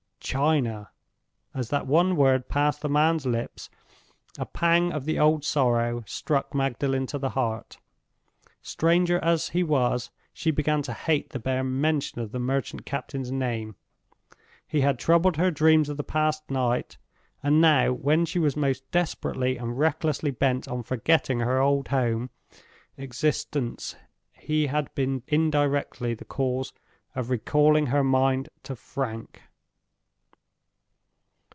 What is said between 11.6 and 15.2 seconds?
mention of the merchant captain's name. He had